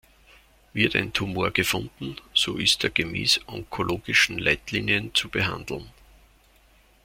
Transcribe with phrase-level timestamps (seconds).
[0.73, 5.91] Wird ein Tumor gefunden, so ist er gemäß onkologischen Leitlinien zu behandeln.